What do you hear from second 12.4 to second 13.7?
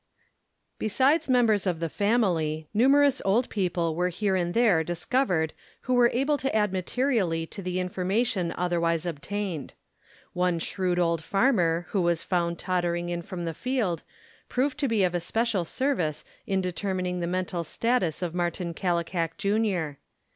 tottering in from FACTS ABOUT THE